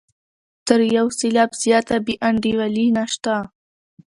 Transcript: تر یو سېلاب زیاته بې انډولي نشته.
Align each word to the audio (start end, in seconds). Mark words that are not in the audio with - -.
تر 0.67 0.79
یو 0.97 1.07
سېلاب 1.19 1.51
زیاته 1.63 1.95
بې 2.05 2.13
انډولي 2.27 2.85
نشته. 2.97 3.35